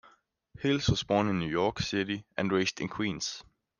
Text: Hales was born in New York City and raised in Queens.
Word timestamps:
Hales 0.57 0.89
was 0.89 1.03
born 1.03 1.29
in 1.29 1.37
New 1.37 1.47
York 1.47 1.77
City 1.79 2.25
and 2.35 2.51
raised 2.51 2.81
in 2.81 2.87
Queens. 2.87 3.43